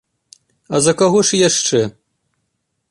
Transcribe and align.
А 0.75 0.79
за 0.85 0.93
каго 1.03 1.19
ж 1.31 1.41
яшчэ?! 1.49 1.81